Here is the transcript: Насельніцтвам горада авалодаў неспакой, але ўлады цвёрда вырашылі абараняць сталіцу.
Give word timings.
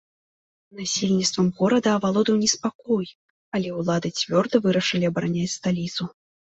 Насельніцтвам 0.79 1.47
горада 1.59 1.89
авалодаў 1.99 2.35
неспакой, 2.45 3.05
але 3.55 3.69
ўлады 3.79 4.15
цвёрда 4.19 4.55
вырашылі 4.69 5.05
абараняць 5.15 5.57
сталіцу. 5.59 6.15